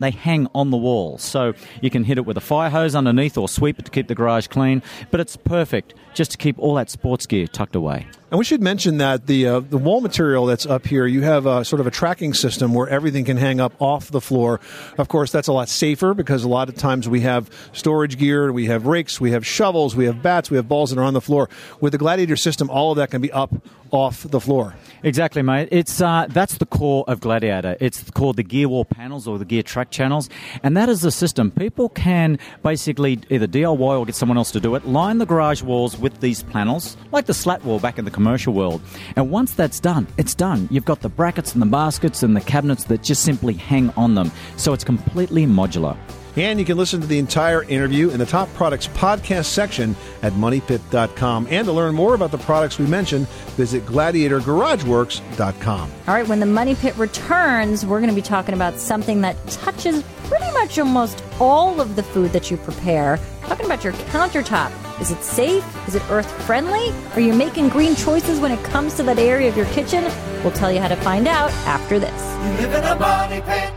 [0.00, 1.16] they hang on the wall.
[1.16, 4.08] So you can hit it with a fire hose underneath or sweep it to keep
[4.08, 4.82] the garage clean.
[5.10, 8.06] But it's perfect just to keep all that sports gear tucked away.
[8.34, 11.46] And we should mention that the uh, the wall material that's up here, you have
[11.46, 14.58] a, sort of a tracking system where everything can hang up off the floor.
[14.98, 18.52] Of course, that's a lot safer because a lot of times we have storage gear,
[18.52, 21.14] we have rakes, we have shovels, we have bats, we have balls that are on
[21.14, 21.48] the floor.
[21.80, 23.54] With the Gladiator system, all of that can be up
[23.92, 24.74] off the floor.
[25.04, 25.68] Exactly, mate.
[25.70, 27.76] It's uh, that's the core of Gladiator.
[27.78, 30.28] It's called the gear wall panels or the gear track channels,
[30.62, 31.52] and that is the system.
[31.52, 34.86] People can basically either DIY or get someone else to do it.
[34.86, 38.54] Line the garage walls with these panels, like the slat wall back in the commercial
[38.54, 38.80] world.
[39.16, 40.66] And once that's done, it's done.
[40.70, 44.14] You've got the brackets and the baskets and the cabinets that just simply hang on
[44.14, 44.32] them.
[44.56, 45.94] So it's completely modular.
[46.36, 50.32] And you can listen to the entire interview in the Top Products podcast section at
[50.32, 51.48] moneypit.com.
[51.50, 55.92] And to learn more about the products we mentioned, visit gladiatorgarageworks.com.
[56.08, 59.36] All right, when the Money Pit returns, we're going to be talking about something that
[59.48, 63.20] touches pretty much almost all of the food that you prepare.
[63.42, 64.72] Talking about your countertop.
[65.00, 65.64] Is it safe?
[65.88, 66.92] Is it earth friendly?
[67.14, 70.04] Are you making green choices when it comes to that area of your kitchen?
[70.42, 72.12] We'll tell you how to find out after this.
[72.12, 73.72] You live in a money pit.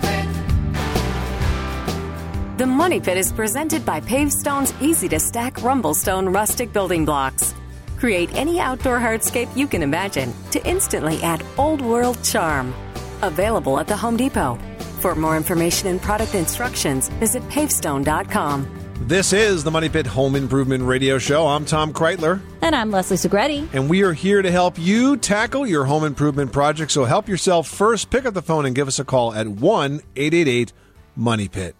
[0.00, 0.28] Pit.
[2.58, 7.54] The Money Pit is presented by Pavestone's easy to stack Rumblestone rustic building blocks.
[8.02, 12.74] Create any outdoor hardscape you can imagine to instantly add old world charm.
[13.22, 14.58] Available at the Home Depot.
[14.98, 18.66] For more information and product instructions, visit pavestone.com.
[19.02, 21.46] This is the Money Pit Home Improvement Radio Show.
[21.46, 22.40] I'm Tom Kraeutler.
[22.60, 23.68] And I'm Leslie Segrete.
[23.72, 26.90] And we are here to help you tackle your home improvement project.
[26.90, 28.10] So help yourself first.
[28.10, 30.72] Pick up the phone and give us a call at 1 888
[31.14, 31.76] Money Pit.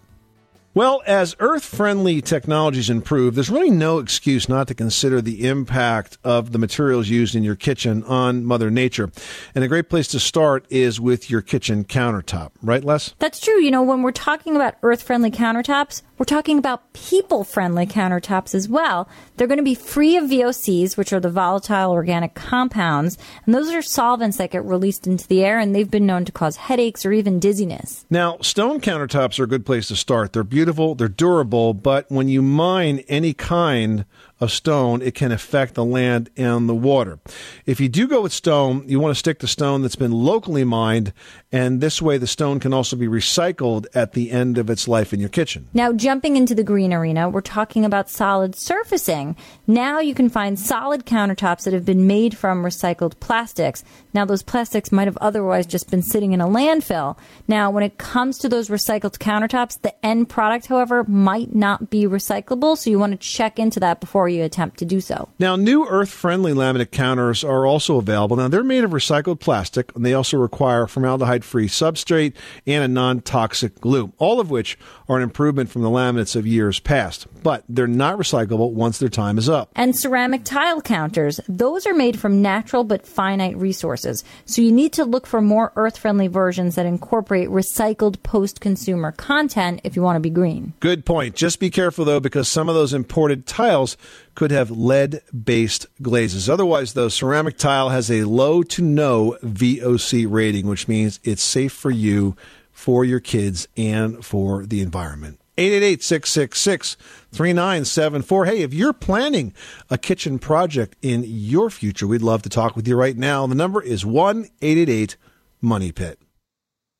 [0.75, 6.17] Well, as earth friendly technologies improve, there's really no excuse not to consider the impact
[6.23, 9.11] of the materials used in your kitchen on Mother Nature.
[9.53, 13.13] And a great place to start is with your kitchen countertop, right, Les?
[13.19, 13.61] That's true.
[13.61, 18.55] You know, when we're talking about earth friendly countertops, we're talking about people friendly countertops
[18.55, 19.07] as well.
[19.37, 23.19] They're going to be free of VOCs, which are the volatile organic compounds.
[23.45, 26.31] And those are solvents that get released into the air, and they've been known to
[26.31, 28.07] cause headaches or even dizziness.
[28.09, 30.33] Now, stone countertops are a good place to start.
[30.33, 34.05] They're beautiful, they're durable, but when you mine any kind
[34.39, 37.19] of stone, it can affect the land and the water.
[37.65, 40.63] If you do go with stone, you want to stick to stone that's been locally
[40.63, 41.13] mined,
[41.53, 45.13] and this way the stone can also be recycled at the end of its life
[45.13, 45.67] in your kitchen.
[45.71, 49.35] Now, jumping into the green arena, we're talking about solid surfacing.
[49.67, 53.83] Now you can find solid countertops that have been made from recycled plastics.
[54.15, 57.17] Now, those plastics might have otherwise just been sitting in a landfill.
[57.47, 62.05] Now, when it comes to those recycled countertops, the end product, however, might not be
[62.05, 65.29] recyclable, so you want to check into that before you attempt to do so.
[65.37, 68.37] Now, new earth friendly laminate counters are also available.
[68.37, 72.33] Now, they're made of recycled plastic, and they also require formaldehyde free substrate
[72.65, 74.77] and a non toxic glue, all of which
[75.07, 77.27] are an improvement from the laminates of years past.
[77.43, 79.71] But they're not recyclable once their time is up.
[79.75, 84.23] And ceramic tile counters, those are made from natural but finite resources.
[84.45, 89.11] So you need to look for more earth friendly versions that incorporate recycled post consumer
[89.11, 90.73] content if you want to be green.
[90.79, 91.35] Good point.
[91.35, 93.97] Just be careful though, because some of those imported tiles
[94.35, 96.49] could have lead based glazes.
[96.49, 101.73] Otherwise, though, ceramic tile has a low to no VOC rating, which means it's safe
[101.73, 102.35] for you,
[102.71, 105.39] for your kids, and for the environment.
[105.57, 108.47] 888-666-3974.
[108.47, 109.53] Hey, if you're planning
[109.89, 113.45] a kitchen project in your future, we'd love to talk with you right now.
[113.45, 116.17] The number is 1-888-MONEY PIT.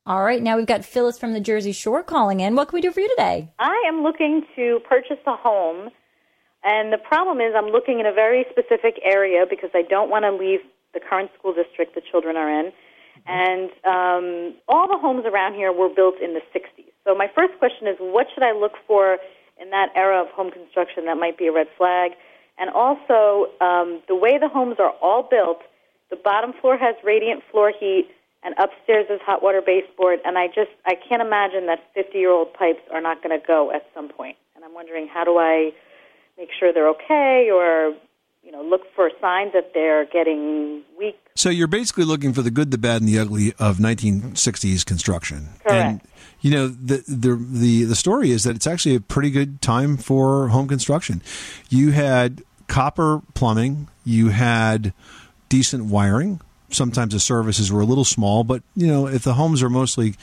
[0.06, 2.56] All right, now we've got Phyllis from the Jersey Shore calling in.
[2.56, 3.54] What can we do for you today?
[3.58, 5.90] I am looking to purchase a home,
[6.64, 10.24] and the problem is I'm looking in a very specific area because I don't want
[10.24, 10.60] to leave
[10.94, 12.72] the current school district the children are in.
[13.26, 16.92] And um, all the homes around here were built in the 60s.
[17.06, 19.18] So my first question is, what should I look for
[19.62, 22.12] in that era of home construction that might be a red flag?
[22.58, 25.62] And also, um, the way the homes are all built,
[26.10, 28.10] the bottom floor has radiant floor heat,
[28.44, 30.20] and upstairs is hot water baseboard.
[30.26, 33.46] And I just I can't imagine that 50 year old pipes are not going to
[33.46, 34.38] go at some point.
[34.56, 35.72] And I'm wondering how do I
[36.38, 37.94] make sure they're okay, or
[38.44, 41.18] you know, look for signs that they're getting weak.
[41.36, 45.50] So you're basically looking for the good, the bad, and the ugly of 1960s construction.
[45.64, 45.72] Correct.
[45.72, 46.02] And
[46.42, 49.96] you know the the the the story is that it's actually a pretty good time
[49.98, 51.22] for home construction.
[51.70, 54.94] You had copper plumbing, you had
[55.48, 56.42] decent wiring.
[56.70, 60.16] Sometimes the services were a little small, but you know if the homes are mostly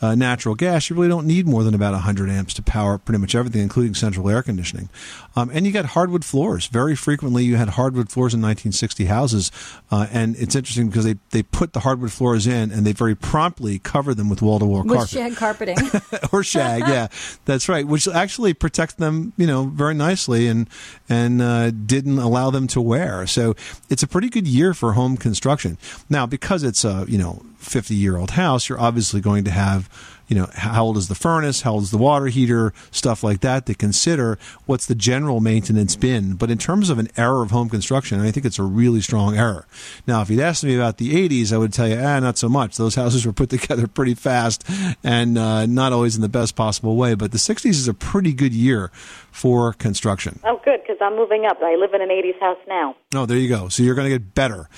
[0.00, 3.18] uh, natural gas, you really don't need more than about 100 amps to power pretty
[3.18, 4.88] much everything, including central air conditioning.
[5.34, 6.66] Um, and you got hardwood floors.
[6.66, 9.50] Very frequently, you had hardwood floors in 1960 houses.
[9.90, 13.14] Uh, and it's interesting because they, they put the hardwood floors in and they very
[13.14, 15.10] promptly cover them with wall to wall With carpet.
[15.10, 15.78] shag carpeting.
[16.32, 17.08] or shag, yeah,
[17.44, 17.86] that's right.
[17.86, 20.68] Which actually protects them, you know, very nicely, and
[21.08, 23.26] and uh, didn't allow them to wear.
[23.26, 23.54] So
[23.88, 25.78] it's a pretty good year for home construction.
[26.08, 29.88] Now, because it's a you know fifty year old house, you're obviously going to have
[30.28, 33.40] you know how old is the furnace, how old is the water heater, stuff like
[33.40, 34.38] that to consider.
[34.66, 36.34] What's the general maintenance been?
[36.34, 39.36] But in terms of an era of home construction, I think it's a really strong
[39.36, 39.64] era.
[40.06, 42.48] Now, if you'd asked me about the '80s, I would tell you, ah, not so
[42.48, 42.76] much.
[42.76, 44.68] Those houses were put together pretty fast
[45.02, 47.14] and uh, not always in the best possible way.
[47.14, 48.90] But the '60s is a pretty good year
[49.30, 50.40] for construction.
[50.44, 51.58] Oh, good, because I'm moving up.
[51.62, 52.96] I live in an 80s house now.
[53.14, 53.68] Oh, there you go.
[53.68, 54.68] So you're going to get better.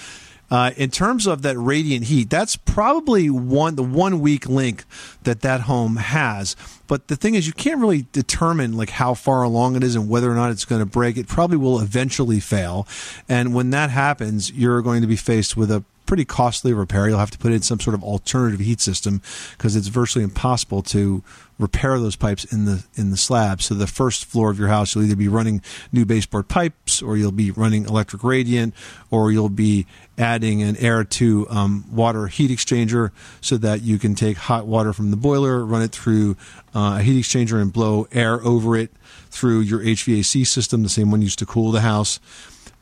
[0.51, 4.85] Uh, in terms of that radiant heat, that's probably one the one weak link
[5.23, 6.57] that that home has.
[6.89, 10.09] But the thing is, you can't really determine like how far along it is and
[10.09, 11.17] whether or not it's going to break.
[11.17, 12.87] It probably will eventually fail,
[13.29, 17.09] and when that happens, you're going to be faced with a pretty costly repair.
[17.09, 20.83] You'll have to put in some sort of alternative heat system because it's virtually impossible
[20.83, 21.23] to
[21.57, 23.63] repair those pipes in the in the slab.
[23.63, 27.17] So the first floor of your house, you'll either be running new baseboard pipes, or
[27.17, 28.75] you'll be running electric radiant,
[29.13, 29.87] or you'll be
[30.19, 34.93] adding an air to um, water heat exchanger so that you can take hot water
[34.93, 36.37] from the boiler, run it through
[36.75, 38.91] uh, a heat exchanger, and blow air over it
[39.31, 42.19] through your HVAC system, the same one used to cool the house.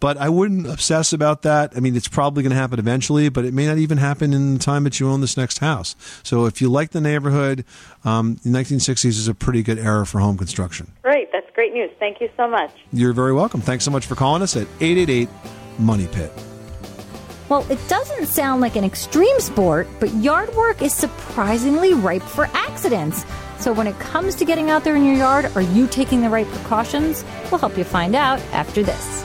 [0.00, 1.72] But I wouldn't obsess about that.
[1.76, 4.54] I mean, it's probably going to happen eventually, but it may not even happen in
[4.54, 5.96] the time that you own this next house.
[6.22, 7.64] So if you like the neighborhood,
[8.04, 10.92] um, the 1960s is a pretty good era for home construction.
[11.02, 11.90] Great, that's great news.
[11.98, 12.70] Thank you so much.
[12.92, 13.60] You're very welcome.
[13.60, 15.28] Thanks so much for calling us at 888
[15.78, 16.32] Money Pit.
[17.48, 22.44] Well, it doesn't sound like an extreme sport, but yard work is surprisingly ripe for
[22.52, 23.24] accidents.
[23.58, 26.28] So when it comes to getting out there in your yard, are you taking the
[26.28, 27.24] right precautions?
[27.50, 29.24] We'll help you find out after this.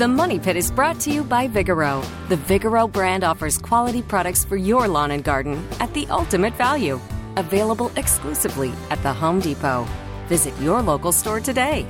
[0.00, 2.02] The Money Pit is brought to you by Vigoro.
[2.30, 6.98] The Vigoro brand offers quality products for your lawn and garden at the ultimate value.
[7.36, 9.86] Available exclusively at the Home Depot.
[10.26, 11.86] Visit your local store today.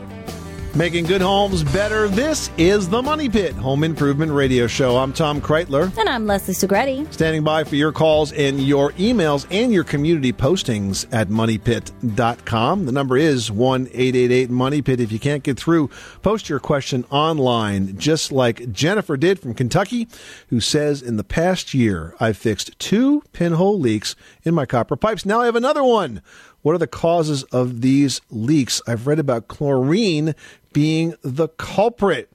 [0.76, 2.06] Making good homes better.
[2.06, 4.96] This is the Money Pit Home Improvement Radio Show.
[4.98, 5.94] I'm Tom Kraeutler.
[5.98, 7.12] And I'm Leslie Segrete.
[7.12, 12.86] Standing by for your calls and your emails and your community postings at moneypit.com.
[12.86, 15.00] The number is 1 888 Money Pit.
[15.00, 15.90] If you can't get through,
[16.22, 20.06] post your question online, just like Jennifer did from Kentucky,
[20.50, 24.14] who says, In the past year, I've fixed two pinhole leaks
[24.44, 25.26] in my copper pipes.
[25.26, 26.22] Now I have another one.
[26.62, 28.82] What are the causes of these leaks?
[28.86, 30.34] I've read about chlorine
[30.72, 32.30] being the culprit.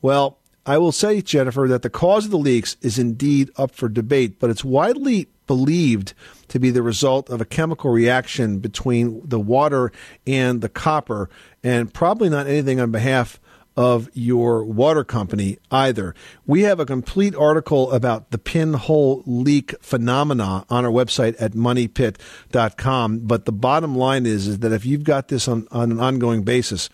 [0.00, 3.88] Well, I will say, Jennifer, that the cause of the leaks is indeed up for
[3.88, 6.12] debate, but it's widely believed
[6.48, 9.90] to be the result of a chemical reaction between the water
[10.26, 11.30] and the copper,
[11.64, 13.40] and probably not anything on behalf
[13.78, 16.12] of your water company either.
[16.48, 23.20] We have a complete article about the pinhole leak phenomena on our website at moneypit.com.
[23.20, 26.42] But the bottom line is, is that if you've got this on, on an ongoing
[26.42, 26.90] basis,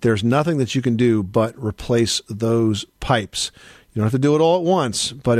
[0.00, 3.50] there's nothing that you can do but replace those pipes.
[3.94, 5.38] You don't have to do it all at once, but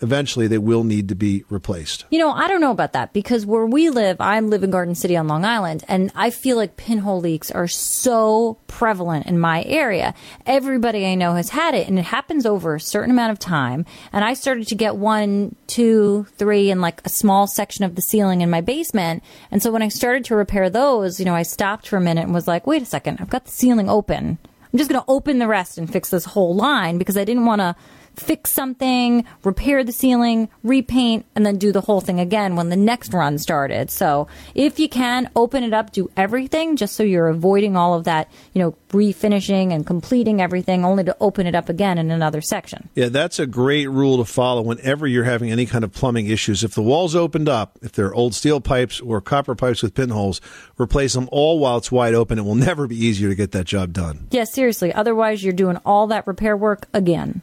[0.00, 2.06] eventually they will need to be replaced.
[2.10, 4.94] You know, I don't know about that because where we live, I live in Garden
[4.94, 9.62] City on Long Island, and I feel like pinhole leaks are so prevalent in my
[9.64, 10.14] area.
[10.46, 13.84] Everybody I know has had it, and it happens over a certain amount of time.
[14.12, 18.00] And I started to get one, two, three, and like a small section of the
[18.02, 19.22] ceiling in my basement.
[19.50, 22.24] And so when I started to repair those, you know, I stopped for a minute
[22.24, 24.38] and was like, wait a second, I've got the ceiling open.
[24.72, 27.46] I'm just going to open the rest and fix this whole line because I didn't
[27.46, 27.76] want to
[28.18, 32.76] fix something, repair the ceiling, repaint, and then do the whole thing again when the
[32.76, 33.90] next run started.
[33.90, 38.04] So if you can, open it up, do everything just so you're avoiding all of
[38.04, 42.40] that, you know, refinishing and completing everything only to open it up again in another
[42.40, 42.88] section.
[42.94, 46.64] Yeah, that's a great rule to follow whenever you're having any kind of plumbing issues.
[46.64, 50.40] If the wall's opened up, if they're old steel pipes or copper pipes with pinholes,
[50.78, 52.38] replace them all while it's wide open.
[52.38, 54.28] It will never be easier to get that job done.
[54.30, 54.92] Yeah, seriously.
[54.92, 57.42] Otherwise, you're doing all that repair work again.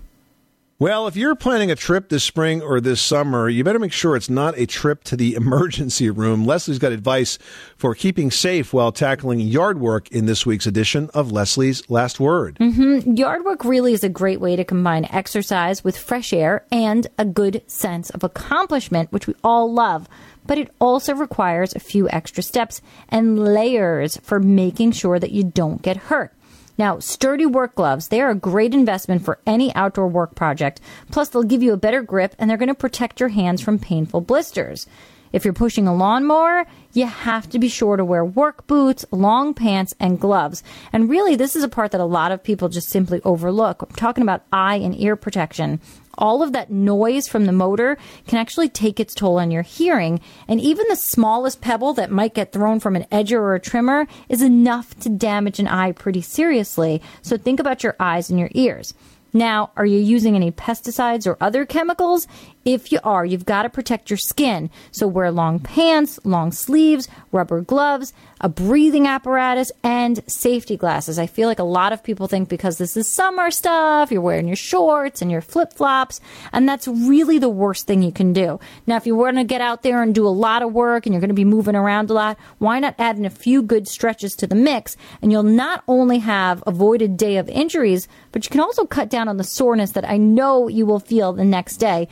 [0.77, 4.13] Well, if you're planning a trip this spring or this summer, you better make sure
[4.17, 6.45] it's not a trip to the emergency room.
[6.45, 7.37] Leslie's got advice
[7.77, 12.57] for keeping safe while tackling yard work in this week's edition of Leslie's Last Word.
[12.57, 17.07] hmm Yard work really is a great way to combine exercise with fresh air and
[17.17, 20.09] a good sense of accomplishment, which we all love.
[20.45, 25.45] But it also requires a few extra steps and layers for making sure that you
[25.45, 26.33] don't get hurt.
[26.77, 30.81] Now, sturdy work gloves, they are a great investment for any outdoor work project.
[31.11, 33.79] Plus, they'll give you a better grip and they're going to protect your hands from
[33.79, 34.87] painful blisters.
[35.35, 39.53] If you're pushing a lawnmower, you have to be sure to wear work boots, long
[39.53, 40.63] pants, and gloves.
[40.93, 43.81] And really, this is a part that a lot of people just simply overlook.
[43.81, 45.81] I'm talking about eye and ear protection.
[46.17, 50.21] All of that noise from the motor can actually take its toll on your hearing,
[50.47, 54.07] and even the smallest pebble that might get thrown from an edger or a trimmer
[54.29, 57.01] is enough to damage an eye pretty seriously.
[57.21, 58.93] So think about your eyes and your ears.
[59.35, 62.25] Now, are you using any pesticides or other chemicals?
[62.65, 64.71] If you are, you've got to protect your skin.
[64.91, 68.11] So wear long pants, long sleeves, rubber gloves,
[68.41, 71.19] a breathing apparatus, and safety glasses.
[71.19, 74.47] I feel like a lot of people think because this is summer stuff, you're wearing
[74.47, 76.19] your shorts and your flip flops,
[76.51, 78.59] and that's really the worst thing you can do.
[78.87, 81.13] Now, if you want to get out there and do a lot of work and
[81.13, 83.87] you're going to be moving around a lot, why not add in a few good
[83.87, 84.97] stretches to the mix?
[85.21, 89.27] And you'll not only have avoided day of injuries, but you can also cut down
[89.27, 92.07] on the soreness that I know you will feel the next day,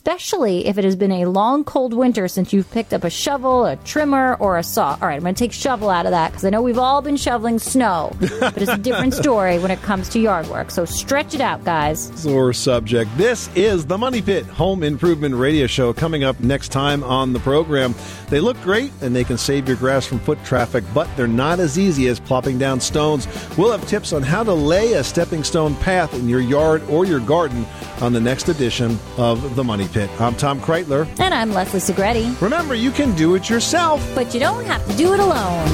[0.00, 3.76] if it has been a long, cold winter since you've picked up a shovel, a
[3.76, 4.96] trimmer, or a saw.
[5.00, 7.02] All right, I'm going to take shovel out of that because I know we've all
[7.02, 10.70] been shoveling snow, but it's a different story when it comes to yard work.
[10.70, 12.10] So stretch it out, guys.
[12.14, 13.10] Sore subject.
[13.16, 17.40] This is the Money Pit Home Improvement Radio Show coming up next time on the
[17.40, 17.94] program.
[18.28, 21.60] They look great and they can save your grass from foot traffic, but they're not
[21.60, 23.26] as easy as plopping down stones.
[23.56, 27.04] We'll have tips on how to lay a stepping stone path in your yard or
[27.04, 27.66] your garden
[28.00, 30.20] on the next edition of the Money Pit.
[30.20, 31.08] I'm Tom Kraeutler.
[31.18, 32.40] And I'm Leslie Segrete.
[32.40, 34.00] Remember, you can do it yourself.
[34.14, 35.68] But you don't have to do it alone.